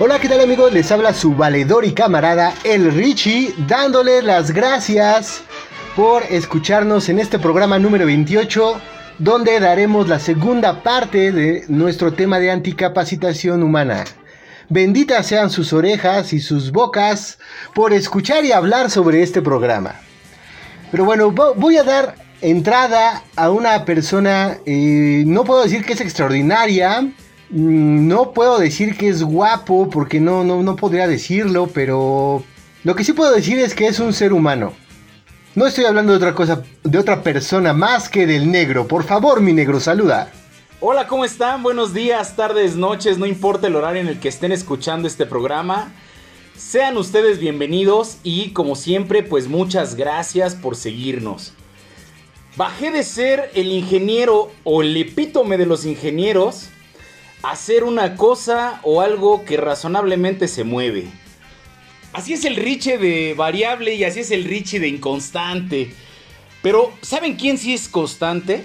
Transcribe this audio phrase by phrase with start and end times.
[0.00, 0.72] Hola, ¿qué tal amigos?
[0.72, 5.44] Les habla su valedor y camarada, el Richie, dándoles las gracias
[5.94, 8.80] por escucharnos en este programa número 28,
[9.20, 14.02] donde daremos la segunda parte de nuestro tema de anticapacitación humana.
[14.68, 17.38] Benditas sean sus orejas y sus bocas
[17.72, 19.94] por escuchar y hablar sobre este programa.
[20.90, 26.00] Pero bueno, voy a dar entrada a una persona, eh, no puedo decir que es
[26.00, 27.12] extraordinaria,
[27.50, 32.42] no puedo decir que es guapo, porque no, no, no podría decirlo, pero
[32.82, 34.72] lo que sí puedo decir es que es un ser humano.
[35.54, 38.88] No estoy hablando de otra cosa, de otra persona más que del negro.
[38.88, 40.32] Por favor, mi negro, saluda.
[40.80, 41.62] Hola, ¿cómo están?
[41.62, 45.92] Buenos días, tardes, noches, no importa el horario en el que estén escuchando este programa.
[46.56, 51.52] Sean ustedes bienvenidos y como siempre, pues muchas gracias por seguirnos.
[52.56, 56.68] Bajé de ser el ingeniero o el epítome de los ingenieros
[57.44, 61.10] a ser una cosa o algo que razonablemente se mueve.
[62.14, 65.92] Así es el Richie de variable y así es el Richie de inconstante.
[66.62, 68.64] Pero, ¿saben quién sí es constante?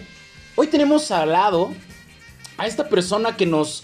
[0.55, 1.73] Hoy tenemos al lado
[2.57, 3.83] a esta persona que nos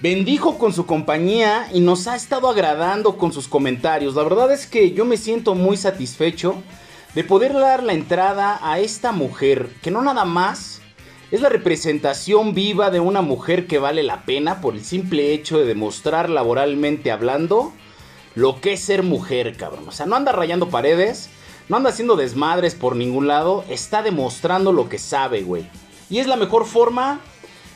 [0.00, 4.14] bendijo con su compañía y nos ha estado agradando con sus comentarios.
[4.14, 6.62] La verdad es que yo me siento muy satisfecho
[7.16, 10.80] de poder dar la entrada a esta mujer, que no nada más
[11.30, 15.58] es la representación viva de una mujer que vale la pena por el simple hecho
[15.58, 17.72] de demostrar laboralmente hablando
[18.34, 19.84] lo que es ser mujer, cabrón.
[19.88, 21.30] O sea, no anda rayando paredes,
[21.68, 25.66] no anda haciendo desmadres por ningún lado, está demostrando lo que sabe, güey.
[26.08, 27.20] Y es la mejor forma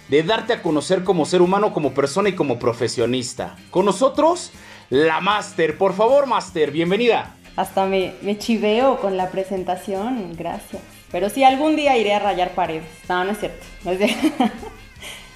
[0.09, 3.56] de darte a conocer como ser humano, como persona y como profesionista.
[3.70, 4.50] Con nosotros,
[4.91, 5.78] la Master.
[5.78, 7.37] Por favor, Master, bienvenida.
[7.56, 10.82] Hasta me, me chiveo con la presentación, gracias.
[11.14, 12.88] Pero sí, algún día iré a rayar paredes.
[13.08, 13.64] No, no es cierto.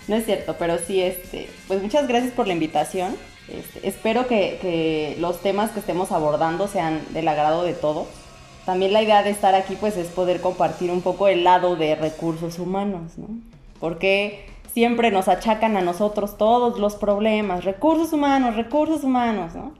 [0.08, 3.14] No es cierto, pero sí, este, pues muchas gracias por la invitación.
[3.46, 8.08] Este, espero que, los temas que estemos abordando sean del agrado de todos.
[8.66, 11.94] También la idea de estar aquí pues es poder compartir un poco el lado de
[11.94, 13.28] recursos humanos, ¿no?
[13.78, 19.74] Porque siempre nos achacan a nosotros todos los problemas, recursos humanos, recursos humanos, ¿no?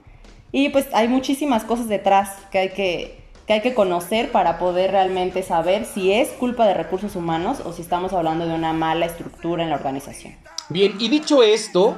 [0.53, 4.91] Y pues hay muchísimas cosas detrás que hay que, que hay que conocer para poder
[4.91, 9.07] realmente saber si es culpa de recursos humanos o si estamos hablando de una mala
[9.07, 10.35] estructura en la organización.
[10.69, 11.97] Bien, y dicho esto,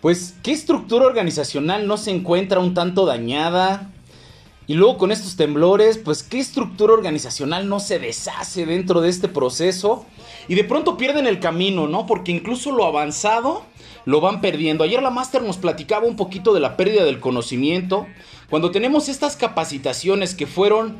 [0.00, 3.92] pues, ¿qué estructura organizacional no se encuentra un tanto dañada?
[4.66, 9.28] Y luego con estos temblores, pues, ¿qué estructura organizacional no se deshace dentro de este
[9.28, 10.06] proceso?
[10.48, 12.04] Y de pronto pierden el camino, ¿no?
[12.04, 13.62] Porque incluso lo avanzado
[14.08, 14.84] lo van perdiendo.
[14.84, 18.06] Ayer la Master nos platicaba un poquito de la pérdida del conocimiento.
[18.50, 20.96] Cuando tenemos estas capacitaciones que fueron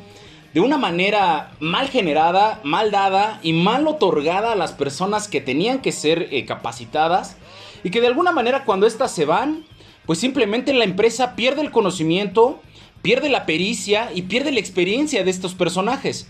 [0.52, 5.80] de una manera mal generada, mal dada y mal otorgada a las personas que tenían
[5.80, 7.36] que ser eh, capacitadas,
[7.82, 9.64] y que de alguna manera cuando éstas se van,
[10.04, 12.60] pues simplemente la empresa pierde el conocimiento,
[13.00, 16.28] pierde la pericia y pierde la experiencia de estos personajes.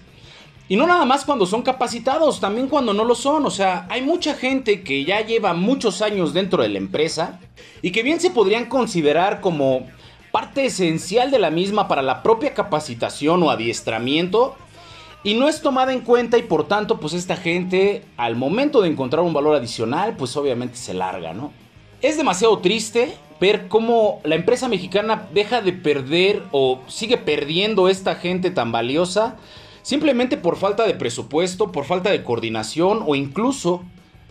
[0.69, 3.47] Y no nada más cuando son capacitados, también cuando no lo son.
[3.47, 7.41] O sea, hay mucha gente que ya lleva muchos años dentro de la empresa
[7.81, 9.87] y que bien se podrían considerar como
[10.39, 14.55] parte esencial de la misma para la propia capacitación o adiestramiento
[15.25, 18.89] y no es tomada en cuenta y por tanto pues esta gente al momento de
[18.89, 21.51] encontrar un valor adicional pues obviamente se larga, ¿no?
[22.03, 28.15] Es demasiado triste ver cómo la empresa mexicana deja de perder o sigue perdiendo esta
[28.15, 29.39] gente tan valiosa
[29.83, 33.83] simplemente por falta de presupuesto, por falta de coordinación o incluso,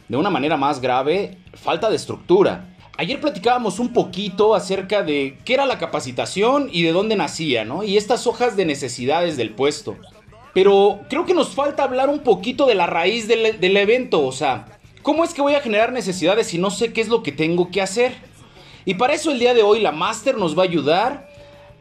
[0.08, 2.77] de una manera más grave, falta de estructura.
[3.00, 7.84] Ayer platicábamos un poquito acerca de qué era la capacitación y de dónde nacía, ¿no?
[7.84, 9.96] Y estas hojas de necesidades del puesto.
[10.56, 14.26] Pero creo que nos falta hablar un poquito de la raíz del, evento.
[14.26, 17.22] O sea, ¿cómo es que voy a generar necesidades si no sé qué es lo
[17.22, 18.16] que tengo que hacer?
[18.84, 21.30] Y para eso el día de hoy la Master nos va a ayudar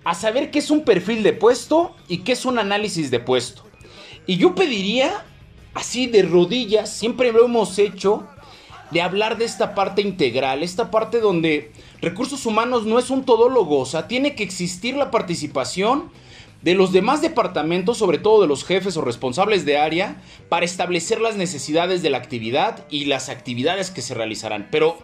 [0.04, 3.62] a saber qué es un perfil de puesto y qué es un análisis de puesto.
[4.26, 5.24] Y yo pediría,
[5.72, 8.28] así de rodillas, siempre lo hemos hecho,
[8.90, 13.80] de hablar de esta parte integral, esta parte donde recursos humanos no es un todólogo,
[13.80, 16.10] o sea, tiene que existir la participación
[16.62, 20.16] de los demás departamentos, sobre todo de los jefes o responsables de área,
[20.48, 24.68] para establecer las necesidades de la actividad y las actividades que se realizarán.
[24.70, 24.98] Pero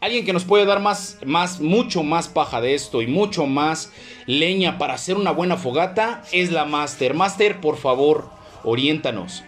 [0.00, 3.92] alguien que nos puede dar más, más, mucho más paja de esto y mucho más
[4.26, 7.14] leña para hacer una buena fogata es la Master.
[7.14, 8.28] Master, por favor,
[8.64, 9.44] oriéntanos.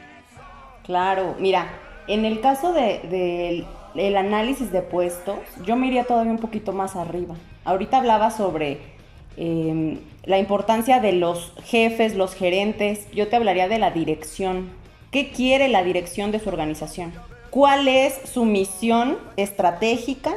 [0.85, 6.39] Claro, mira, en el caso del de, análisis de puestos, yo me iría todavía un
[6.39, 7.37] poquito más arriba.
[7.65, 8.79] Ahorita hablaba sobre
[9.37, 14.71] em, la importancia de los jefes, los gerentes, yo te hablaría de la dirección.
[15.11, 17.13] ¿Qué quiere la dirección de su organización?
[17.51, 20.35] ¿Cuál es su misión estratégica?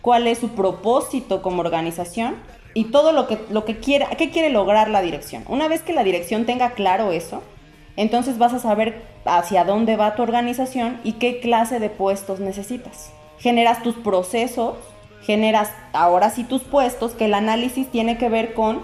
[0.00, 2.36] ¿Cuál es su propósito como organización?
[2.74, 5.44] Y todo lo que, lo que quiere, ¿qué quiere lograr la dirección?
[5.48, 7.42] Una vez que la dirección tenga claro eso,
[7.96, 13.12] entonces vas a saber hacia dónde va tu organización y qué clase de puestos necesitas.
[13.38, 14.76] Generas tus procesos,
[15.22, 18.80] generas ahora sí tus puestos, que el análisis tiene que ver con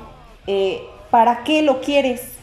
[0.46, 2.36] eh, para qué lo quieres,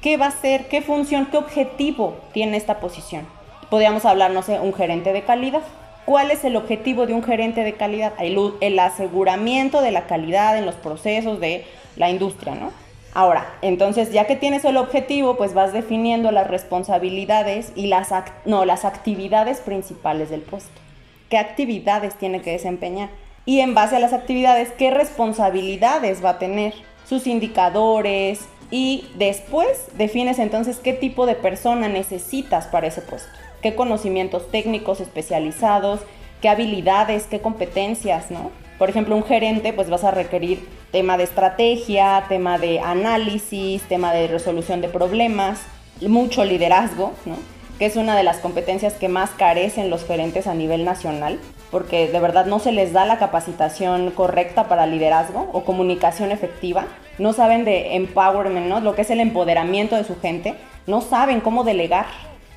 [0.00, 3.26] qué va a ser, qué función, qué objetivo tiene esta posición.
[3.70, 5.62] Podríamos hablar, no sé, un gerente de calidad.
[6.04, 8.12] ¿Cuál es el objetivo de un gerente de calidad?
[8.20, 11.64] El, el aseguramiento de la calidad en los procesos de
[11.96, 12.85] la industria, ¿no?
[13.16, 18.10] Ahora, entonces ya que tienes el objetivo, pues vas definiendo las responsabilidades y las,
[18.44, 20.82] no, las actividades principales del puesto.
[21.30, 23.08] ¿Qué actividades tiene que desempeñar?
[23.46, 26.74] Y en base a las actividades, ¿qué responsabilidades va a tener?
[27.08, 28.40] Sus indicadores
[28.70, 33.30] y después defines entonces qué tipo de persona necesitas para ese puesto.
[33.62, 36.00] ¿Qué conocimientos técnicos especializados?
[36.42, 37.24] ¿Qué habilidades?
[37.24, 38.30] ¿Qué competencias?
[38.30, 38.50] ¿no?
[38.78, 44.14] Por ejemplo, un gerente, pues vas a requerir tema de estrategia, tema de análisis, tema
[44.14, 45.60] de resolución de problemas,
[46.00, 47.36] mucho liderazgo, ¿no?
[47.78, 51.38] que es una de las competencias que más carecen los gerentes a nivel nacional,
[51.70, 56.86] porque de verdad no se les da la capacitación correcta para liderazgo o comunicación efectiva,
[57.18, 58.80] no saben de empowerment, ¿no?
[58.80, 60.54] lo que es el empoderamiento de su gente,
[60.86, 62.06] no saben cómo delegar,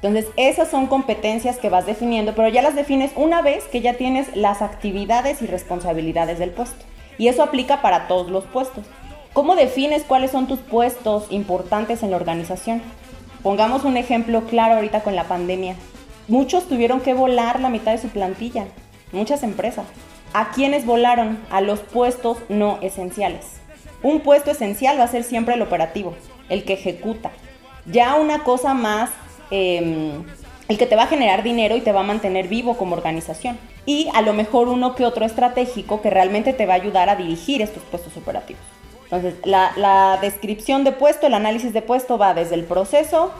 [0.01, 3.95] entonces, esas son competencias que vas definiendo, pero ya las defines una vez que ya
[3.95, 6.85] tienes las actividades y responsabilidades del puesto.
[7.19, 8.85] Y eso aplica para todos los puestos.
[9.33, 12.81] ¿Cómo defines cuáles son tus puestos importantes en la organización?
[13.43, 15.75] Pongamos un ejemplo claro ahorita con la pandemia.
[16.27, 18.65] Muchos tuvieron que volar la mitad de su plantilla,
[19.11, 19.85] muchas empresas.
[20.33, 21.37] ¿A quiénes volaron?
[21.51, 23.45] A los puestos no esenciales.
[24.01, 26.15] Un puesto esencial va a ser siempre el operativo,
[26.49, 27.29] el que ejecuta.
[27.85, 29.11] Ya una cosa más
[29.51, 30.23] Em,
[30.69, 33.57] el que te va a generar dinero y te va a mantener vivo como organización.
[33.87, 37.15] Y a lo mejor uno que otro estratégico que realmente te va a ayudar a
[37.15, 38.61] dirigir estos puestos operativos.
[39.05, 43.33] Entonces, la, descripción de puesto, el análisis de puesto va desde el proceso,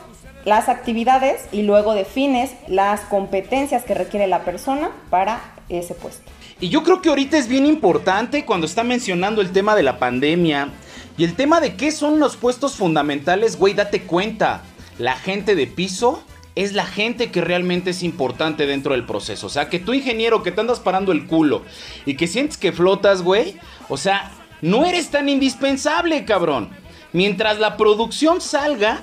[0.43, 6.23] las actividades y luego defines las competencias que requiere la persona para ese puesto.
[6.59, 9.99] Y yo creo que ahorita es bien importante cuando está mencionando el tema de la
[9.99, 10.69] pandemia
[11.15, 14.63] y el tema de qué son los puestos fundamentales, güey, date cuenta
[14.97, 16.23] la gente de piso
[16.59, 19.47] es la gente que realmente es importante dentro del proceso.
[19.47, 21.63] O sea, que tu ingeniero que te andas parando el culo
[22.05, 23.55] y que sientes que flotas, güey.
[23.87, 26.69] O sea, no eres tan indispensable, cabrón.
[27.13, 28.99] Mientras la producción salga,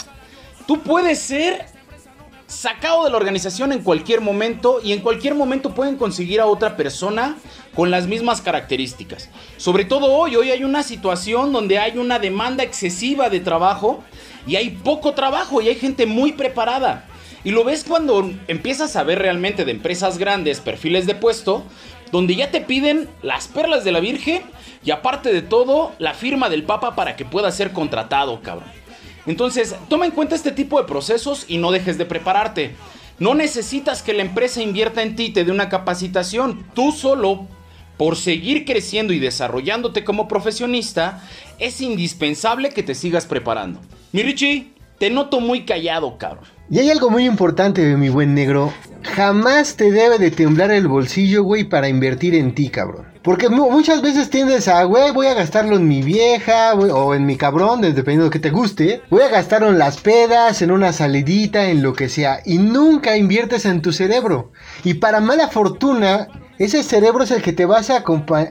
[0.67, 1.65] tú puedes ser
[2.47, 6.77] sacado de la organización en cualquier momento y en cualquier momento pueden conseguir a otra
[6.77, 7.39] persona
[7.75, 9.31] con las mismas características.
[9.57, 14.05] Sobre todo hoy, hoy hay una situación donde hay una demanda excesiva de trabajo
[14.47, 17.09] y hay poco trabajo y hay gente muy preparada.
[17.47, 21.63] Y lo ves cuando empiezas a ver realmente de empresas grandes, perfiles de puesto,
[22.11, 24.43] donde ya te piden las perlas de la Virgen
[24.85, 28.69] y aparte de todo, la firma del Papa para que puedas ser contratado, cabrón.
[29.27, 32.73] Entonces, toma en cuenta este tipo de procesos y no dejes de prepararte.
[33.21, 36.67] No necesitas que la empresa invierta en ti te dé una capacitación.
[36.75, 37.47] Tú solo,
[37.97, 41.23] por seguir creciendo y desarrollándote como profesionista,
[41.61, 43.79] es indispensable que te sigas preparando.
[44.11, 46.56] Mi Richie, te noto muy callado, cabrón.
[46.69, 48.73] Y hay algo muy importante, mi buen negro.
[49.15, 53.07] Jamás te debe de temblar el bolsillo, güey, para invertir en ti, cabrón.
[53.23, 57.37] Porque muchas veces tiendes a, güey, voy a gastarlo en mi vieja, o en mi
[57.37, 59.03] cabrón, dependiendo de que te guste.
[59.11, 62.41] Voy a gastarlo en las pedas, en una salidita, en lo que sea.
[62.45, 64.51] Y nunca inviertes en tu cerebro.
[64.83, 68.03] Y para mala fortuna, ese cerebro es el que te, vas a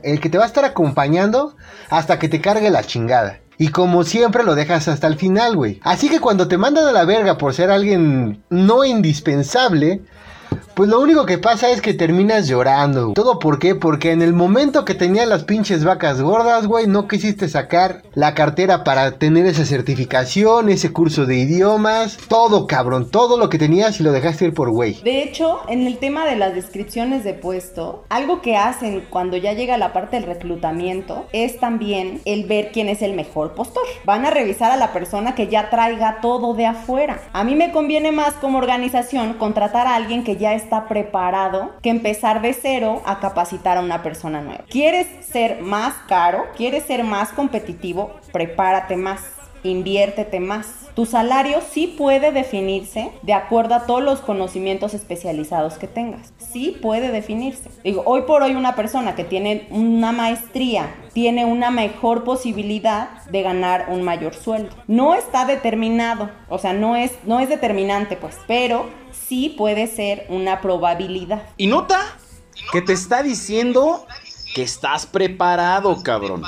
[0.03, 1.57] el que te va a estar acompañando
[1.89, 3.39] hasta que te cargue la chingada.
[3.57, 5.79] Y como siempre lo dejas hasta el final, güey.
[5.83, 10.01] Así que cuando te mandan a la verga por ser alguien no indispensable,
[10.73, 13.13] pues lo único que pasa es que terminas llorando.
[13.13, 13.75] ¿Todo por qué?
[13.75, 18.33] Porque en el momento que tenías las pinches vacas gordas, güey, no quisiste sacar la
[18.33, 23.99] cartera para tener esa certificación, ese curso de idiomas, todo cabrón, todo lo que tenías
[23.99, 25.01] y lo dejaste ir por güey.
[25.01, 29.53] De hecho, en el tema de las descripciones de puesto, algo que hacen cuando ya
[29.53, 33.83] llega la parte del reclutamiento es también el ver quién es el mejor postor.
[34.05, 37.21] Van a revisar a la persona que ya traiga todo de afuera.
[37.33, 41.89] A mí me conviene más como organización contratar a alguien que ya está preparado que
[41.89, 44.65] empezar de cero a capacitar a una persona nueva.
[44.69, 46.45] ¿Quieres ser más caro?
[46.55, 48.11] ¿Quieres ser más competitivo?
[48.31, 49.21] Prepárate más,
[49.63, 55.87] inviértete más tu salario sí puede definirse de acuerdo a todos los conocimientos especializados que
[55.87, 56.33] tengas.
[56.37, 57.69] Sí puede definirse.
[57.83, 63.41] Digo, hoy por hoy una persona que tiene una maestría tiene una mejor posibilidad de
[63.41, 64.73] ganar un mayor sueldo.
[64.87, 68.85] No está determinado, o sea, no es, no es determinante, pues, pero
[69.27, 71.43] sí puede ser una probabilidad.
[71.57, 72.17] Y nota
[72.71, 74.05] que te está diciendo
[74.53, 76.43] que estás preparado, cabrón.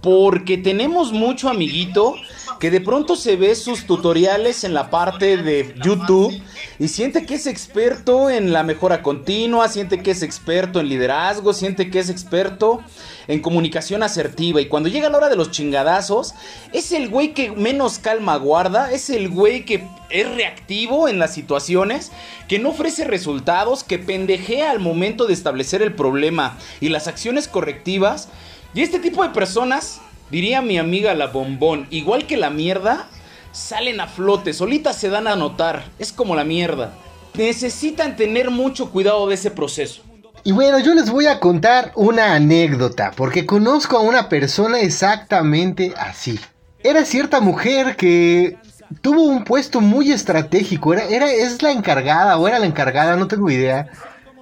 [0.00, 2.14] Porque tenemos mucho amiguito
[2.58, 6.42] que de pronto se ve sus tutoriales en la parte de YouTube
[6.78, 11.54] y siente que es experto en la mejora continua, siente que es experto en liderazgo,
[11.54, 12.82] siente que es experto
[13.28, 16.34] en comunicación asertiva y cuando llega la hora de los chingadazos,
[16.72, 21.32] es el güey que menos calma guarda, es el güey que es reactivo en las
[21.32, 22.12] situaciones,
[22.46, 27.48] que no ofrece resultados, que pendejea al momento de establecer el problema y las acciones
[27.48, 28.28] correctivas.
[28.74, 30.00] Y este tipo de personas
[30.30, 33.08] Diría mi amiga la bombón, igual que la mierda,
[33.50, 35.84] salen a flote, solitas se dan a notar.
[35.98, 36.94] Es como la mierda.
[37.34, 40.02] Necesitan tener mucho cuidado de ese proceso.
[40.44, 45.92] Y bueno, yo les voy a contar una anécdota, porque conozco a una persona exactamente
[45.98, 46.38] así.
[46.82, 48.56] Era cierta mujer que
[49.02, 53.26] tuvo un puesto muy estratégico, era, era, es la encargada o era la encargada, no
[53.26, 53.90] tengo idea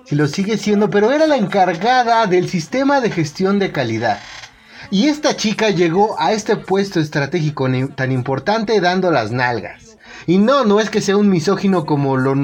[0.09, 4.19] si lo sigue siendo, pero era la encargada del sistema de gestión de calidad.
[4.91, 9.99] Y esta chica llegó a este puesto estratégico tan importante dando las nalgas.
[10.27, 12.35] Y no, no es que sea un misógino como, lo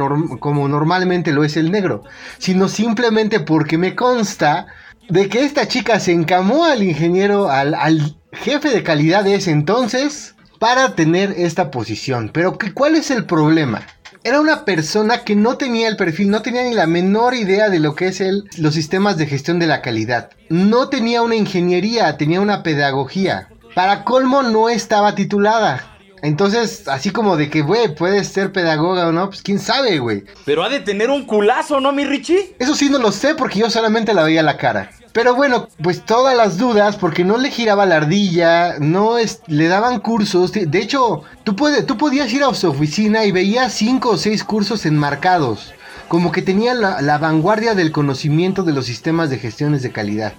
[0.40, 2.04] como normalmente lo es el negro,
[2.36, 4.66] sino simplemente porque me consta
[5.08, 10.34] de que esta chica se encamó al ingeniero, al, jefe de calidad de ese entonces,
[10.58, 12.30] para tener esta posición.
[12.30, 13.86] Pero ¿cuál es el problema?
[14.24, 17.78] Era una persona que no tenía el perfil, no tenía ni la menor idea de
[17.78, 20.30] lo que es el, los sistemas de gestión de la calidad.
[20.48, 23.50] No tenía una ingeniería, tenía una pedagogía.
[23.74, 25.98] Para colmo no estaba titulada.
[26.22, 30.24] Entonces, así como de que, güey, puedes ser pedagoga o no, pues quién sabe, güey.
[30.46, 32.56] Pero ha de tener un culazo, ¿no, mi Richie?
[32.58, 34.90] Eso sí no lo sé porque yo solamente la veía la cara.
[35.14, 39.68] Pero bueno, pues todas las dudas, porque no le giraba la ardilla, no es, le
[39.68, 40.50] daban cursos.
[40.50, 41.54] De hecho, tú,
[41.86, 45.72] tú podías ir a su oficina y veías cinco o seis cursos enmarcados.
[46.08, 50.32] Como que tenía la, la vanguardia del conocimiento de los sistemas de gestiones de calidad.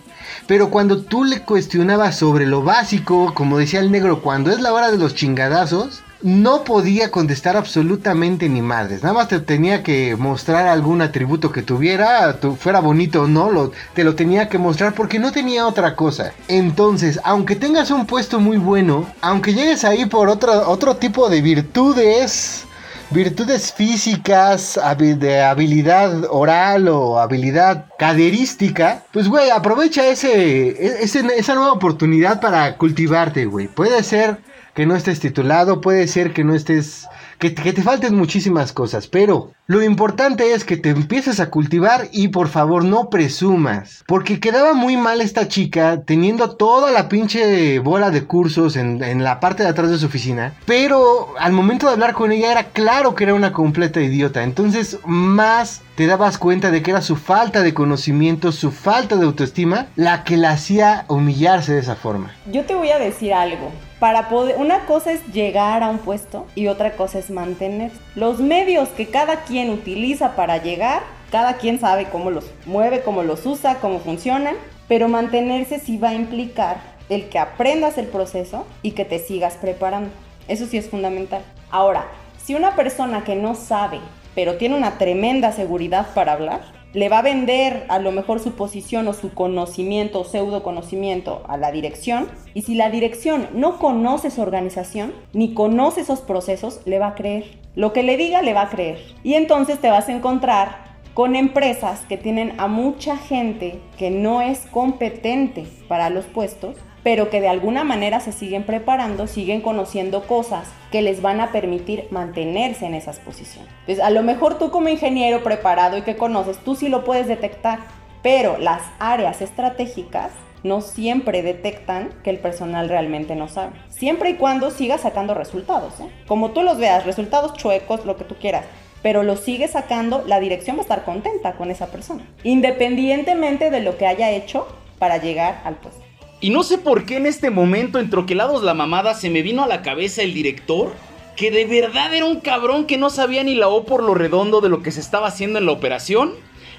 [0.46, 4.74] Pero cuando tú le cuestionabas sobre lo básico, como decía el negro, cuando es la
[4.74, 9.03] hora de los chingadazos, no podía contestar absolutamente ni madres.
[9.03, 14.03] Nada más te tenía que mostrar algún atributo que tuviera, fuera bonito o no, te
[14.03, 16.34] lo tenía que mostrar porque no tenía otra cosa.
[16.48, 21.44] Entonces, aunque tengas un puesto muy bueno, aunque llegues ahí por otro, otro tipo de
[21.44, 22.65] virtudes,
[23.12, 31.53] virtudes físicas, de habilidad oral o habilidad caderística, pues güey, aprovecha ese, e, ese, esa
[31.53, 33.67] nueva oportunidad para cultivarte, güey.
[33.67, 34.39] Puede ser
[34.75, 37.08] que no estés titulado, puede ser que no estés,
[37.39, 42.27] que, te falten muchísimas cosas, pero lo importante es que te empieces a cultivar y
[42.27, 48.12] por favor no presumas, porque quedaba muy mal esta chica teniendo toda la pinche bola
[48.12, 51.94] de cursos en, en la parte de atrás de su oficina, pero al momento de
[51.94, 56.70] hablar con ella era claro que era una completa idiota, entonces más te dabas cuenta
[56.72, 61.05] de que era su falta de conocimiento, su falta de autoestima, la que la hacía
[61.08, 62.34] humillarse de esa forma.
[62.51, 63.72] Yo te voy a decir algo
[64.05, 67.91] para poder, una cosa es llegar a un puesto y otra cosa es mantener.
[68.13, 73.24] Los medios que cada quien utiliza para llegar, cada quien sabe cómo los mueve, cómo
[73.24, 74.57] los usa, cómo funcionan,
[74.88, 76.77] pero mantenerse sí va a implicar
[77.09, 80.12] el que aprendas el proceso y que te sigas preparando.
[80.47, 81.41] Eso sí es fundamental.
[81.71, 82.05] Ahora,
[82.38, 84.00] si una persona que no sabe,
[84.35, 86.62] pero tiene una tremenda seguridad para hablar,
[86.95, 91.43] le va a vender a lo mejor su posición o su conocimiento o pseudo conocimiento
[91.49, 92.29] a la dirección.
[92.53, 97.15] Y si la dirección no conoce su organización ni conoce esos procesos, le va a
[97.15, 97.59] creer.
[97.75, 98.99] Lo que le diga le va a creer.
[99.23, 104.41] Y entonces te vas a encontrar con empresas que tienen a mucha gente que no
[104.41, 110.25] es competente para los puestos pero que de alguna manera se siguen preparando, siguen conociendo
[110.25, 113.71] cosas que les van a permitir mantenerse en esas posiciones.
[113.81, 117.27] Entonces, a lo mejor tú como ingeniero preparado y que conoces, tú sí lo puedes
[117.27, 117.81] detectar,
[118.24, 120.31] pero las áreas estratégicas
[120.63, 123.74] no siempre detectan que el personal realmente no sabe.
[123.89, 126.09] Siempre y cuando siga sacando resultados, ¿eh?
[126.27, 128.65] como tú los veas, resultados chuecos, lo que tú quieras,
[129.03, 133.81] pero lo sigue sacando, la dirección va a estar contenta con esa persona, independientemente de
[133.81, 134.65] lo que haya hecho
[134.97, 136.04] para llegar al puesto.
[136.45, 139.63] Y no sé por qué en este momento, en Troquelados la Mamada, se me vino
[139.63, 140.93] a la cabeza el director
[141.35, 144.61] que de verdad era un cabrón que no sabía ni la O por lo redondo
[144.61, 146.33] de lo que se estaba haciendo en la operación,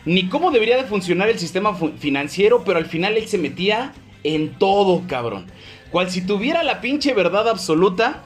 [0.04, 3.92] ni cómo debería de funcionar el sistema financiero, pero al final él se metía
[4.22, 5.46] en todo, cabrón.
[5.90, 8.22] Cual si tuviera la pinche verdad absoluta.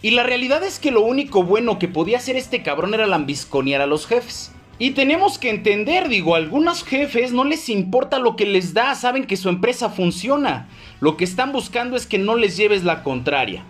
[0.00, 3.82] Y la realidad es que lo único bueno que podía hacer este cabrón era lambisconear
[3.82, 4.52] a los jefes.
[4.78, 8.94] Y tenemos que entender, digo, a algunos jefes no les importa lo que les da,
[8.94, 10.68] saben que su empresa funciona.
[11.00, 13.64] Lo que están buscando es que no les lleves la contraria.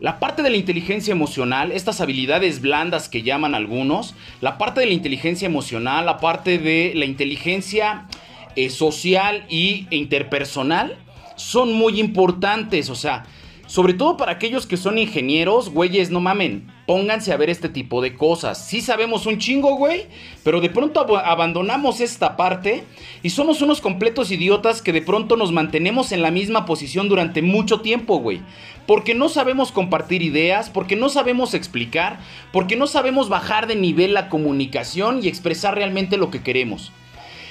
[0.00, 4.86] La parte de la inteligencia emocional, estas habilidades blandas que llaman algunos, la parte de
[4.86, 8.06] la inteligencia emocional, la parte de la inteligencia
[8.54, 10.96] eh, social y, e interpersonal,
[11.34, 12.90] son muy importantes.
[12.90, 13.24] O sea,
[13.68, 18.00] sobre todo para aquellos que son ingenieros, güeyes, no mamen, pónganse a ver este tipo
[18.00, 18.66] de cosas.
[18.66, 20.06] Sí sabemos un chingo, güey,
[20.42, 22.84] pero de pronto abandonamos esta parte
[23.22, 27.42] y somos unos completos idiotas que de pronto nos mantenemos en la misma posición durante
[27.42, 28.40] mucho tiempo, güey.
[28.86, 32.20] Porque no sabemos compartir ideas, porque no sabemos explicar,
[32.54, 36.90] porque no sabemos bajar de nivel la comunicación y expresar realmente lo que queremos.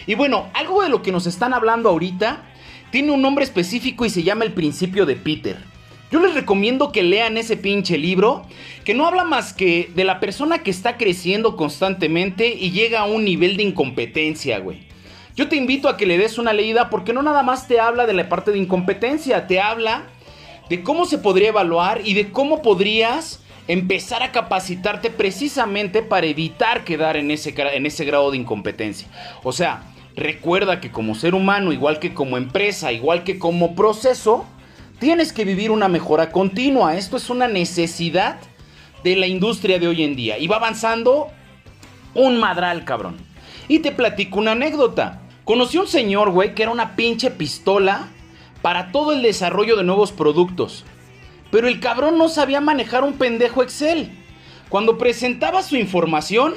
[0.07, 2.41] Y bueno, algo de lo que nos están hablando ahorita
[2.89, 5.76] tiene un nombre específico y se llama el principio de Peter.
[6.09, 8.45] Yo les recomiendo que lean ese pinche libro,
[8.85, 13.05] que no habla más que de la persona que está creciendo constantemente y llega a
[13.05, 14.87] un nivel de incompetencia, güey.
[15.35, 18.05] Yo te invito a que le des una leída porque no nada más te habla
[18.05, 20.03] de la parte de incompetencia, te habla
[20.69, 26.85] de cómo se podría evaluar y de cómo podrías empezar a capacitarte precisamente para evitar
[26.85, 29.09] quedar en ese, en ese grado de incompetencia.
[29.43, 29.83] O sea,
[30.15, 34.45] recuerda que como ser humano, igual que como empresa, igual que como proceso,
[34.99, 36.95] Tienes que vivir una mejora continua.
[36.95, 38.39] Esto es una necesidad
[39.03, 40.39] de la industria de hoy en día.
[40.39, 41.27] Y va avanzando
[42.15, 43.17] un madral, cabrón.
[43.67, 45.21] Y te platico una anécdota.
[45.43, 48.07] Conocí a un señor, güey, que era una pinche pistola
[48.63, 50.83] para todo el desarrollo de nuevos productos.
[51.51, 54.11] Pero el cabrón no sabía manejar un pendejo Excel.
[54.67, 56.55] Cuando presentaba su información,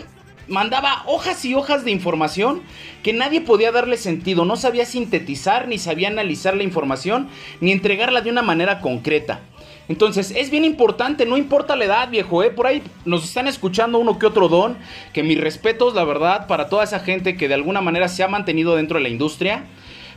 [0.50, 2.62] mandaba hojas y hojas de información
[3.02, 7.28] que nadie podía darle sentido, no sabía sintetizar, ni sabía analizar la información,
[7.60, 9.40] ni entregarla de una manera concreta.
[9.88, 12.50] Entonces, es bien importante, no importa la edad, viejo, ¿eh?
[12.50, 14.76] Por ahí nos están escuchando uno que otro don,
[15.12, 18.28] que mis respetos, la verdad, para toda esa gente que de alguna manera se ha
[18.28, 19.64] mantenido dentro de la industria,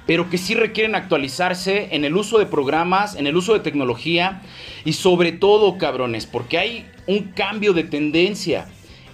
[0.05, 4.41] pero que sí requieren actualizarse en el uso de programas, en el uso de tecnología
[4.83, 8.67] y sobre todo, cabrones, porque hay un cambio de tendencia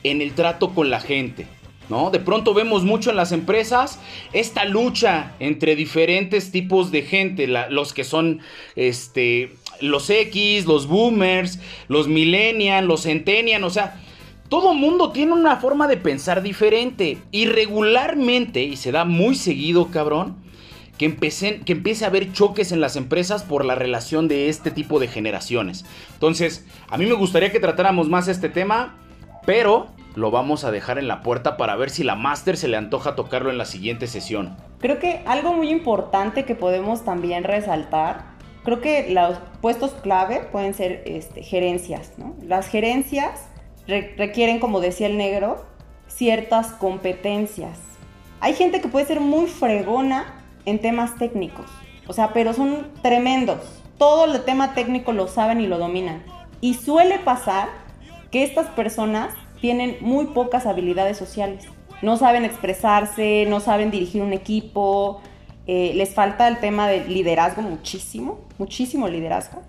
[0.03, 1.47] en el trato con la gente.
[1.89, 2.11] ¿No?
[2.11, 3.99] De pronto vemos mucho en las empresas
[4.31, 8.41] esta lucha entre diferentes tipos de gente, los que son
[8.75, 13.99] este, los X, los boomers, los millennials, los centennials, o sea,
[14.49, 19.91] todo mundo tiene una forma de pensar diferente y regularmente, y se da muy seguido,
[19.91, 20.37] cabrón,
[20.97, 24.71] que, empiecen, que empiece a haber choques en las empresas por la relación de este
[24.71, 25.85] tipo de generaciones.
[26.13, 28.97] Entonces, a mí me gustaría que tratáramos más este tema
[29.49, 32.77] pero lo vamos a dejar en la puerta para ver si la Master se le
[32.77, 34.55] antoja tocarlo en la siguiente sesión.
[34.77, 38.25] Creo que algo muy importante que podemos también resaltar,
[38.63, 42.11] creo que los puestos clave pueden ser este, gerencias.
[42.45, 43.47] Las gerencias
[43.87, 45.65] requieren, como decía el negro,
[46.05, 47.79] ciertas competencias.
[48.41, 51.65] Hay gente que puede ser muy fregona en temas técnicos,
[52.05, 53.57] o sea, pero son tremendos.
[53.97, 56.23] Todo el tema técnico lo saben y lo dominan.
[56.61, 57.78] Y suele pasar
[58.31, 61.65] que estas personas tienen muy pocas habilidades sociales.
[62.01, 65.21] No saben expresarse, no saben dirigir un equipo,
[65.67, 69.61] eh, les falta el tema del liderazgo muchísimo, muchísimo liderazgo.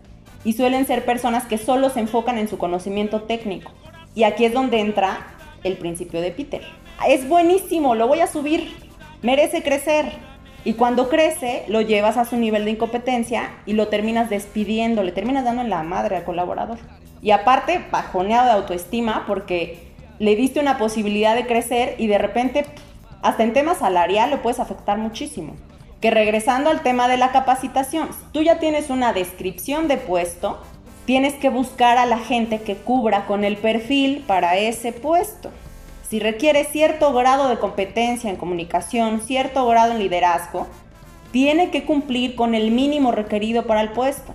[0.44, 3.72] Y suelen ser personas que solo se enfocan en su conocimiento técnico.
[4.14, 5.26] Y aquí es donde entra
[5.64, 6.62] el principio de Peter.
[7.06, 8.74] Es buenísimo, lo voy a subir,
[9.22, 10.12] merece crecer.
[10.64, 15.12] Y cuando crece, lo llevas a su nivel de incompetencia y lo terminas despidiendo, le
[15.12, 16.78] terminas dando en la madre al colaborador.
[17.22, 22.64] Y aparte, bajoneado de autoestima porque le diste una posibilidad de crecer y de repente,
[23.22, 25.54] hasta en tema salarial, lo puedes afectar muchísimo.
[26.00, 30.62] Que regresando al tema de la capacitación, tú ya tienes una descripción de puesto,
[31.04, 35.50] tienes que buscar a la gente que cubra con el perfil para ese puesto.
[36.08, 40.66] Si requiere cierto grado de competencia en comunicación, cierto grado en liderazgo,
[41.32, 44.34] tiene que cumplir con el mínimo requerido para el puesto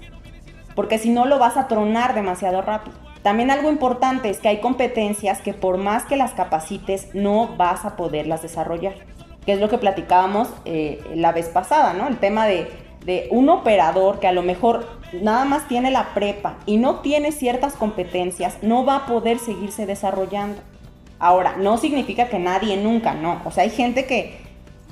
[0.75, 2.95] porque si no lo vas a tronar demasiado rápido.
[3.23, 7.83] También algo importante es que hay competencias que por más que las capacites no vas
[7.83, 8.93] a poderlas desarrollar,
[9.45, 12.07] que es lo que platicábamos eh, la vez pasada, ¿no?
[12.07, 12.67] El tema de,
[13.03, 17.31] de un operador que a lo mejor nada más tiene la prepa y no tiene
[17.31, 20.61] ciertas competencias, no va a poder seguirse desarrollando.
[21.17, 23.41] Ahora, no significa que nadie nunca, no.
[23.45, 24.44] O sea, hay gente que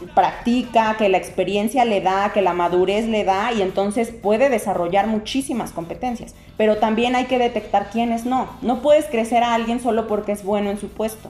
[0.08, 5.08] practica, que la experiencia le da, que la madurez le da y entonces puede desarrollar
[5.08, 6.36] muchísimas competencias.
[6.58, 8.50] Pero también hay que detectar quiénes no.
[8.62, 11.30] No puedes crecer a alguien solo porque es bueno en su puesto.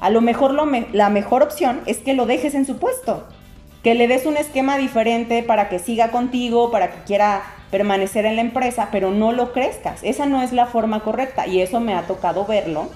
[0.00, 0.54] A lo mejor
[0.92, 3.26] la mejor opción es que lo dejes en su puesto,
[3.82, 8.36] que le des un esquema diferente para que siga contigo, para que quiera permanecer en
[8.36, 10.02] la empresa, pero no lo crezcas.
[10.02, 12.88] Esa no es la forma correcta y eso me ha tocado verlo,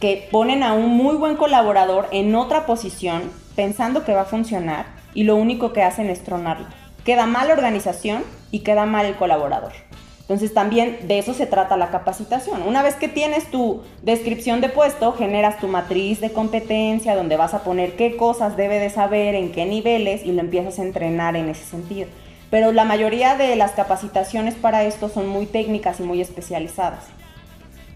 [0.00, 4.86] que ponen a un muy buen colaborador en otra posición pensando que va a funcionar
[5.14, 6.66] y lo único que hacen es tronarlo.
[7.04, 9.72] Queda mal la organización y queda mal el colaborador.
[10.20, 12.62] Entonces también de eso se trata la capacitación.
[12.62, 17.54] Una vez que tienes tu descripción de puesto, generas tu matriz de competencia donde vas
[17.54, 21.36] a poner qué cosas debe de saber, en qué niveles y lo empiezas a entrenar
[21.36, 22.08] en ese sentido.
[22.50, 27.04] Pero la mayoría de las capacitaciones para esto son muy técnicas y muy especializadas.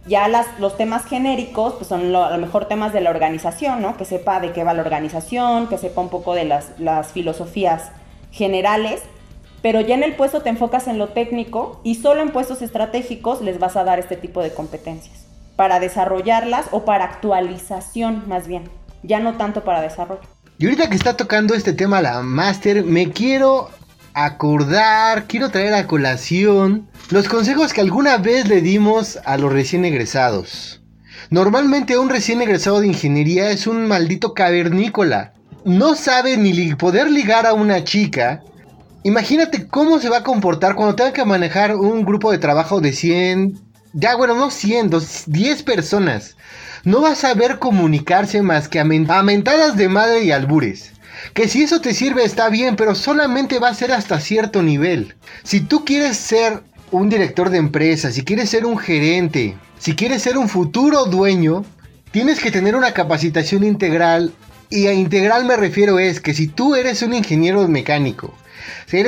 [0.06, 3.96] Ya las, los temas genéricos pues son a lo mejor temas de la organización, ¿no?
[3.96, 7.92] Que sepa de qué va la organización, que sepa un poco de las, las filosofías
[8.30, 9.02] generales
[9.62, 13.42] pero ya en el puesto te enfocas en lo técnico y solo en puestos estratégicos
[13.42, 18.70] les vas a dar este tipo de competencias para desarrollarlas o para actualización más bien,
[19.02, 20.22] ya no tanto para desarrollo.
[20.56, 23.68] Y ahorita que está tocando este tema la máster, me quiero
[24.14, 29.84] acordar, quiero traer a colación los consejos que alguna vez le dimos a los recién
[29.84, 30.82] egresados.
[31.30, 35.34] Normalmente un recién egresado de ingeniería es un maldito cavernícola.
[35.64, 38.42] No sabe ni poder ligar a una chica,
[39.02, 42.92] Imagínate cómo se va a comportar cuando tenga que manejar un grupo de trabajo de
[42.92, 43.58] 100,
[43.94, 44.90] ya bueno, no 100,
[45.26, 46.36] 10 personas.
[46.84, 50.92] No va a saber comunicarse más que a, mentadas de madre y albures.
[51.32, 55.16] Que si eso te sirve está bien, pero solamente va a ser hasta cierto nivel.
[55.44, 60.22] Si tú quieres ser un director de empresa, si quieres ser un gerente, si quieres
[60.22, 61.64] ser un futuro dueño,
[62.10, 64.32] tienes que tener una capacitación integral.
[64.68, 68.34] Y a integral me refiero es que si tú eres un ingeniero mecánico,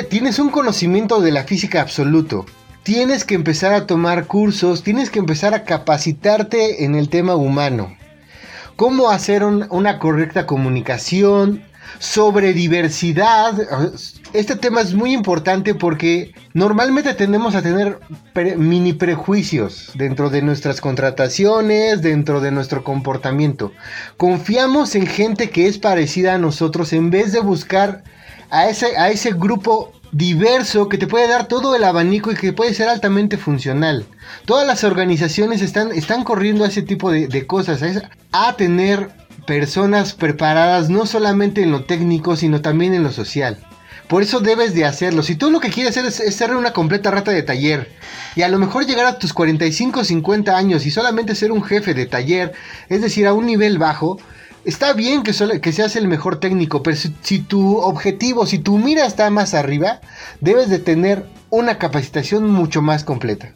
[0.09, 2.47] tienes un conocimiento de la física absoluto.
[2.83, 7.97] Tienes que empezar a tomar cursos, tienes que empezar a capacitarte en el tema humano.
[8.75, 11.63] Cómo hacer una correcta comunicación,
[11.99, 13.55] sobre diversidad.
[14.33, 17.99] Este tema es muy importante porque normalmente tendemos a tener
[18.57, 23.73] mini prejuicios dentro de nuestras contrataciones, dentro de nuestro comportamiento.
[24.17, 28.05] Confiamos en gente que es parecida a nosotros en vez de buscar
[28.51, 32.53] a ese, a ese grupo diverso que te puede dar todo el abanico y que
[32.53, 34.07] puede ser altamente funcional.
[34.45, 37.83] Todas las organizaciones están, están corriendo a ese tipo de, cosas,
[38.31, 39.11] a, tener
[39.47, 43.59] personas preparadas no solamente en lo técnico, sino también en lo social.
[44.09, 45.23] Por eso debes de hacerlo.
[45.23, 47.91] Si tú lo que quieres hacer es, ser una completa rata de taller
[48.37, 51.95] y a lo mejor llegar a tus 45, 50 años y solamente ser un jefe
[51.95, 52.53] de taller,
[52.89, 54.19] es decir, a un nivel bajo,
[54.65, 59.07] está bien que, que seas el mejor técnico, pero si, tu objetivo, si tu mira
[59.07, 60.01] está más arriba,
[60.41, 63.53] debes de tener una capacitación mucho más completa.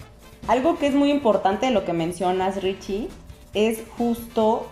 [0.48, 3.08] Algo que es muy importante de lo que mencionas, Richie,
[3.52, 4.68] es justo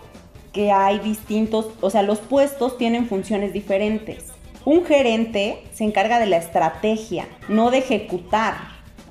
[0.55, 4.27] que hay distintos, o sea, los puestos tienen funciones diferentes.
[4.63, 8.55] Un gerente se encarga de la estrategia, no de ejecutar.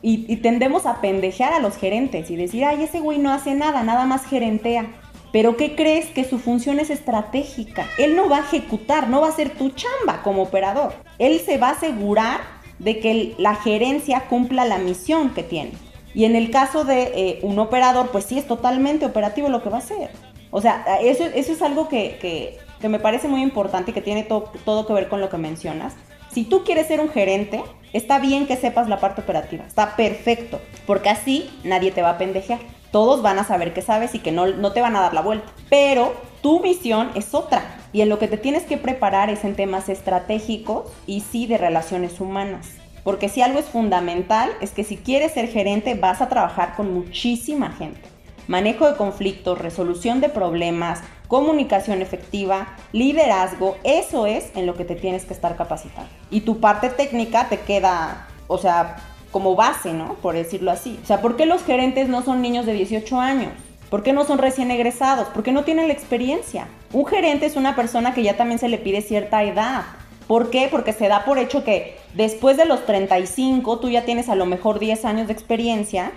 [0.00, 3.82] Y, tendemos a pendejear a los gerentes y decir, ay, ese güey no hace nada,
[3.82, 4.86] nada más gerentea.
[5.32, 6.06] Pero ¿qué crees?
[6.06, 7.86] Que su función es estratégica.
[7.98, 10.94] Él no va a ejecutar, no va a ser tu chamba como operador.
[11.18, 12.40] Él se va a asegurar
[12.78, 15.72] de que la gerencia cumpla la misión que tiene.
[16.14, 19.70] Y en el caso de eh, un operador, pues sí es totalmente operativo lo que
[19.70, 20.10] va a hacer.
[20.56, 24.92] O sea, eso, es algo que, me parece muy importante y que tiene todo que
[24.92, 25.94] ver con lo que mencionas.
[26.30, 27.60] Si tú quieres ser un gerente,
[27.92, 32.18] está bien que sepas la parte operativa, está perfecto, porque así nadie te va a
[32.18, 32.60] pendejear
[32.92, 35.20] todos van a saber que sabes y que no, no te van a dar la
[35.20, 35.50] vuelta.
[35.68, 37.76] Pero tu misión es otra.
[37.92, 41.58] Y en lo que te tienes que preparar es en temas estratégicos y sí de
[41.58, 42.68] relaciones humanas.
[43.02, 46.94] Porque si algo es fundamental es que si quieres ser gerente vas a trabajar con
[46.94, 48.13] muchísima gente.
[48.48, 54.94] Manejo de conflictos, resolución de problemas, comunicación efectiva, liderazgo, eso es en lo que te
[54.94, 56.10] tienes que estar capacitando.
[56.30, 58.96] Y tu parte técnica te queda, o sea,
[59.30, 60.14] como base, ¿no?
[60.14, 60.98] Por decirlo así.
[61.02, 63.52] O sea, ¿por qué los gerentes no son niños de 18 años?
[63.90, 65.28] ¿Por qué no son recién egresados?
[65.28, 66.68] ¿Por qué no tienen la experiencia?
[66.92, 69.84] Un gerente es una persona que ya también se le pide cierta edad.
[70.26, 70.68] ¿Por qué?
[70.70, 74.46] Porque se da por hecho que después de los 35 tú ya tienes a lo
[74.46, 76.12] mejor 10 años de experiencia,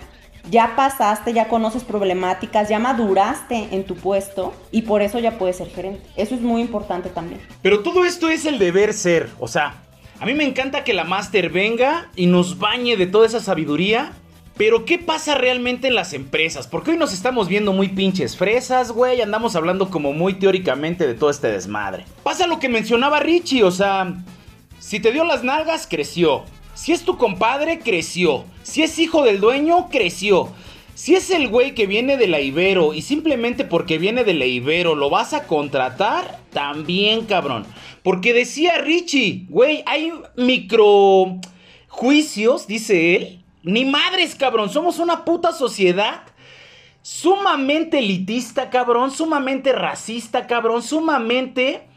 [0.50, 5.56] ya pasaste, ya conoces problemáticas, ya maduraste en tu puesto y por eso ya puedes
[5.56, 6.06] ser gerente.
[6.16, 7.40] Eso es muy importante también.
[7.62, 9.74] Pero todo esto es el deber ser, o sea,
[10.20, 14.12] a mí me encanta que la máster venga y nos bañe de toda esa sabiduría,
[14.58, 16.66] Pero ¿qué pasa realmente en las empresas?
[16.66, 19.20] Porque hoy nos estamos viendo muy pinches fresas, güey.
[19.20, 22.04] Andamos hablando como muy teóricamente de todo este desmadre.
[22.24, 24.16] Pasa lo que mencionaba Richie, o sea,
[24.80, 26.42] si te dio las nalgas, creció.
[26.78, 28.44] Si es tu compadre, creció.
[28.62, 30.48] Si es hijo del dueño, creció.
[30.94, 34.44] Si es el güey que viene de la Ibero y simplemente porque viene de la
[34.44, 37.66] Ibero lo vas a contratar, también cabrón.
[38.04, 41.40] Porque decía Richie, güey, hay micro
[41.88, 43.44] juicios, dice él.
[43.64, 46.22] Ni madres, cabrón, somos una puta sociedad
[47.02, 51.87] sumamente elitista, cabrón, sumamente racista, cabrón, sumamente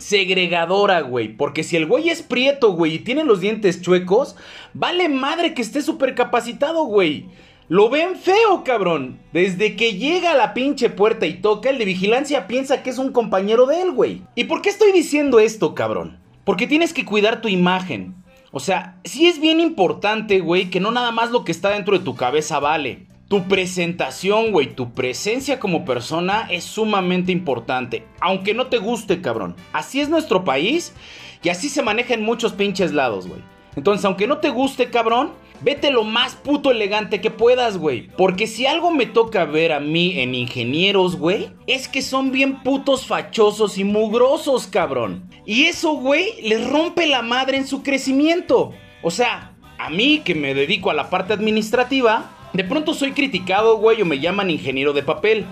[0.00, 1.28] segregadora, güey.
[1.36, 4.36] Porque si el güey es prieto, güey, y tiene los dientes chuecos,
[4.74, 7.26] vale madre que esté súper capacitado, güey.
[7.68, 9.20] Lo ven feo, cabrón.
[9.32, 12.98] Desde que llega a la pinche puerta y toca, el de vigilancia piensa que es
[12.98, 14.22] un compañero de él, güey.
[14.34, 16.18] ¿Y por qué estoy diciendo esto, cabrón?
[16.44, 18.16] Porque tienes que cuidar tu imagen.
[18.50, 21.96] O sea, sí es bien importante, güey, que no nada más lo que está dentro
[21.96, 23.06] de tu cabeza vale.
[23.30, 28.04] Tu presentación, güey, tu presencia como persona es sumamente importante.
[28.20, 29.54] Aunque no te guste, cabrón.
[29.72, 30.94] Así es nuestro país
[31.40, 33.40] y así se maneja en muchos pinches lados, güey.
[33.76, 35.30] Entonces, aunque no te guste, cabrón,
[35.62, 38.08] Vete lo más puto elegante que puedas, güey.
[38.16, 42.62] Porque si algo me toca ver a mí en ingenieros, güey, es que son bien
[42.62, 45.22] putos fachosos y mugrosos, cabrón.
[45.44, 48.72] Y eso, güey, les rompe la madre en su crecimiento.
[49.02, 53.76] O sea, a mí que me dedico a la parte administrativa, de pronto soy criticado,
[53.78, 55.46] güey, o me llaman ingeniero de papel.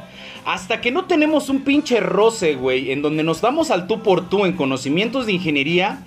[0.45, 4.29] Hasta que no tenemos un pinche roce, güey, en donde nos damos al tú por
[4.29, 6.05] tú en conocimientos de ingeniería,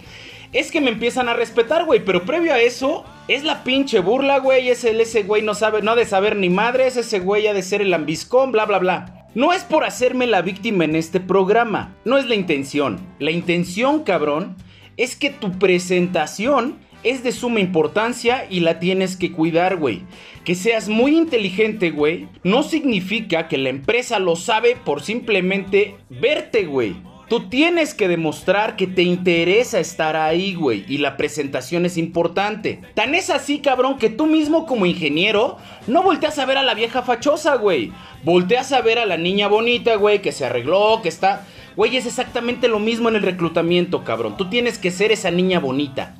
[0.54, 2.04] es que me empiezan a respetar, güey.
[2.04, 4.70] Pero previo a eso, es la pinche burla, güey.
[4.70, 6.88] Es el ese güey no sabe, no ha de saber ni madre.
[6.88, 9.28] Es ese güey ha de ser el ambiscón, bla, bla, bla.
[9.34, 11.96] No es por hacerme la víctima en este programa.
[12.04, 13.00] No es la intención.
[13.20, 14.58] La intención, cabrón,
[14.98, 20.02] es que tu presentación es de suma importancia y la tienes que cuidar, güey.
[20.44, 26.66] Que seas muy inteligente, güey, no significa que la empresa lo sabe por simplemente verte,
[26.66, 26.96] güey.
[27.32, 30.84] Tú tienes que demostrar que te interesa estar ahí, güey.
[30.90, 32.82] Y la presentación es importante.
[32.94, 36.74] Tan es así, cabrón, que tú mismo como ingeniero no volteas a ver a la
[36.74, 37.94] vieja fachosa, güey.
[38.26, 41.48] Volteas a ver a la niña bonita, güey, que se arregló, que está...
[41.78, 44.36] Güey, es exactamente lo mismo en el reclutamiento, cabrón.
[44.36, 46.18] Tú tienes que ser esa niña bonita.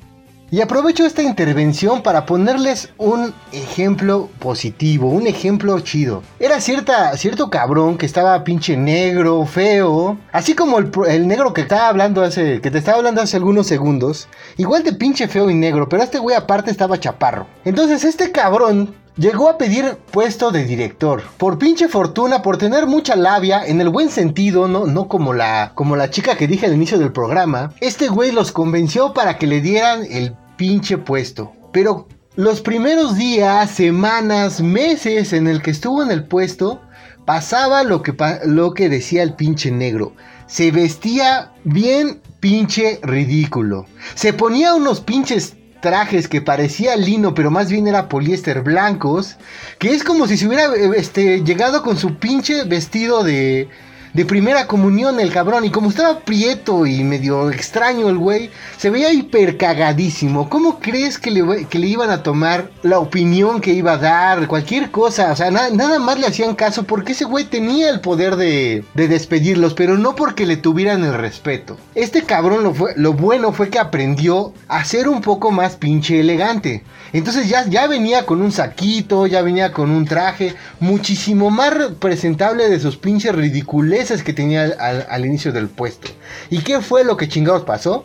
[0.52, 6.22] Y aprovecho esta intervención para ponerles un ejemplo positivo, un ejemplo chido.
[6.38, 11.88] Era cierta, cierto cabrón que estaba pinche negro, feo, así como el, negro que estaba
[11.88, 15.88] hablando hace, que te estaba hablando hace algunos segundos, igual de pinche feo y negro,
[15.88, 17.46] pero este güey aparte estaba chaparro.
[17.64, 21.22] Entonces este cabrón Llegó a pedir puesto de director.
[21.36, 25.72] Por pinche fortuna, por tener mucha labia, en el buen sentido, no, no como, la,
[25.74, 27.74] como la chica que dije al inicio del programa.
[27.80, 31.52] Este güey los convenció para que le dieran el pinche puesto.
[31.72, 36.80] Pero los primeros días, semanas, meses en el que estuvo en el puesto,
[37.24, 40.12] pasaba lo que, lo que decía el pinche negro.
[40.46, 43.86] Se vestía bien pinche ridículo.
[44.14, 49.38] Se ponía unos pinches trajes que parecía lino, pero más bien era poliéster blancos,
[49.80, 53.68] que es como si se hubiera este, llegado con su pinche vestido de,
[54.14, 55.64] de primera comunión el cabrón.
[55.64, 60.48] Y como estaba prieto y medio extraño el güey, se veía hiper cagadísimo.
[60.48, 64.46] ¿Cómo crees que le, que le iban a tomar la opinión que iba a dar?
[64.46, 65.32] Cualquier cosa.
[65.32, 69.08] O sea, nada más le hacían caso porque ese güey tenía el poder de, de,
[69.08, 71.76] despedirlos, pero no porque le tuvieran el respeto.
[71.94, 76.20] Este cabrón lo, fue, lo bueno fue que aprendió a ser un poco más pinche
[76.20, 76.84] elegante.
[77.12, 82.68] Entonces ya, ya venía con un saquito, ya venía con un traje muchísimo más presentable
[82.68, 84.64] de sus pinches ridiculeces que tenía
[85.08, 86.08] al, inicio del puesto.
[86.50, 88.04] ¿Y qué fue lo que chingados pasó?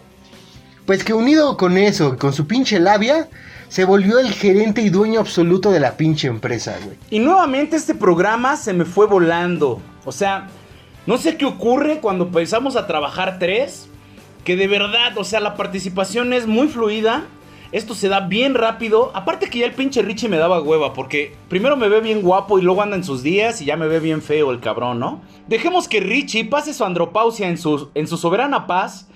[0.86, 3.28] Pues que unido con eso, con su pinche labia,
[3.68, 6.98] se volvió el gerente y dueño absoluto de la pinche empresa, güey.
[7.10, 9.82] Y nuevamente este programa se me fue volando.
[10.06, 10.48] O sea,
[11.06, 13.90] no sé qué ocurre cuando empezamos a trabajar tres.
[14.46, 17.26] Que de verdad, o sea, la participación es muy fluida.
[17.72, 19.12] Esto se da bien rápido.
[19.14, 20.94] Aparte que ya el pinche Richie me daba hueva.
[20.94, 23.88] Porque primero me ve bien guapo y luego anda en sus días y ya me
[23.88, 25.22] ve bien feo el cabrón, ¿no?
[25.48, 29.10] Dejemos que Richie pase su andropausia en su, en su soberana paz.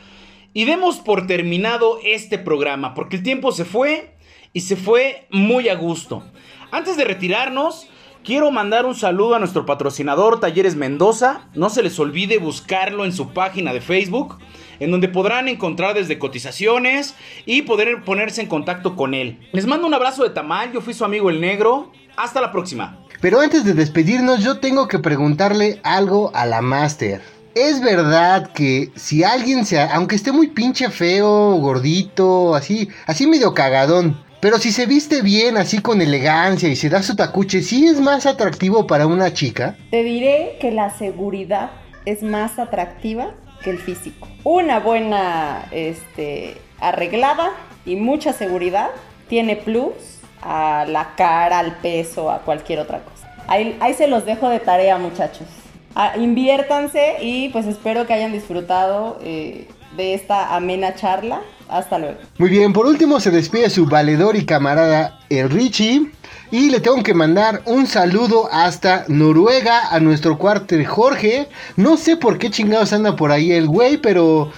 [0.53, 2.93] Y demos por terminado este programa.
[2.93, 4.15] Porque el tiempo se fue
[4.53, 6.23] y se fue muy a gusto.
[6.71, 7.87] Antes de retirarnos,
[8.23, 11.47] quiero mandar un saludo a nuestro patrocinador Talleres Mendoza.
[11.53, 14.39] No se les olvide buscarlo en su página de Facebook
[14.81, 17.13] en donde podrán encontrar desde cotizaciones
[17.45, 19.37] y poder ponerse en contacto con él.
[19.53, 21.91] Les mando un abrazo de tamal, yo fui su amigo el negro.
[22.17, 22.99] Hasta la próxima.
[23.21, 27.21] Pero antes de despedirnos, yo tengo que preguntarle algo a la Master.
[27.55, 33.53] Es verdad que si alguien se, aunque esté muy pinche feo, gordito, así, así medio
[33.53, 37.85] cagadón, Pero si se viste bien, así con elegancia y se da su tacuche, ¿sí
[37.85, 39.77] es más atractivo para una chica?
[39.91, 41.69] Te diré que la seguridad
[42.05, 44.27] es más atractiva que el físico.
[44.43, 47.51] Una buena este, arreglada
[47.85, 48.89] y mucha seguridad
[49.27, 53.33] tiene plus a la cara, al peso, a cualquier otra cosa.
[53.47, 55.47] Ahí, ahí se los dejo de tarea, muchachos.
[55.95, 61.41] Ah, inviértanse y pues espero que hayan disfrutado eh, de esta amena charla.
[61.71, 62.17] Hasta luego.
[62.37, 66.11] Muy bien, por último se despide su valedor y camarada el Richie.
[66.51, 71.47] Y le tengo que mandar un saludo hasta Noruega a nuestro cuartel Jorge.
[71.77, 74.51] No sé por qué chingados anda por ahí el güey, pero...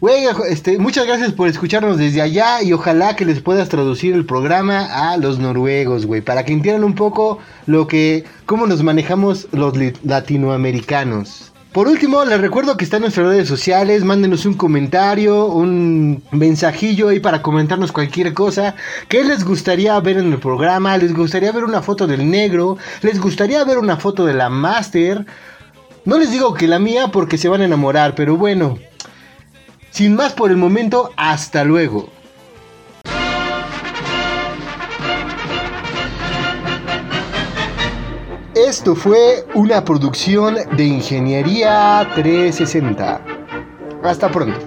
[0.00, 4.26] Güey, este, muchas gracias por escucharnos desde allá y ojalá que les puedas traducir el
[4.26, 9.48] programa a los noruegos, güey, para que entiendan un poco lo que, cómo nos manejamos
[9.52, 11.52] los latinoamericanos.
[11.76, 17.08] Por último, les recuerdo que está en nuestras redes sociales, mándenos un comentario, un mensajillo
[17.08, 18.76] ahí para comentarnos cualquier cosa.
[19.08, 20.96] ¿Qué les gustaría ver en el programa?
[20.96, 22.78] ¿Les gustaría ver una foto del negro?
[23.02, 25.26] ¿Les gustaría ver una foto de la Master?
[26.06, 28.78] No les digo que la mía porque se van a enamorar, pero bueno,
[29.90, 32.08] sin más por el momento, hasta luego.
[38.76, 43.20] Esto fue una producción de Ingeniería 360.
[44.02, 44.65] Hasta pronto.